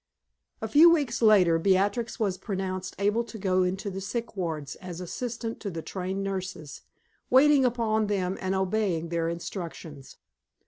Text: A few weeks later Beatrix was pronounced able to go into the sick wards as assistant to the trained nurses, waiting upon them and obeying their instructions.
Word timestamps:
A 0.63 0.67
few 0.67 0.89
weeks 0.89 1.21
later 1.21 1.59
Beatrix 1.59 2.19
was 2.19 2.39
pronounced 2.39 2.95
able 2.97 3.23
to 3.25 3.37
go 3.37 3.61
into 3.61 3.91
the 3.91 4.01
sick 4.01 4.35
wards 4.35 4.73
as 4.77 4.99
assistant 4.99 5.59
to 5.59 5.69
the 5.69 5.83
trained 5.83 6.23
nurses, 6.23 6.81
waiting 7.29 7.63
upon 7.63 8.07
them 8.07 8.35
and 8.41 8.55
obeying 8.55 9.09
their 9.09 9.29
instructions. 9.29 10.17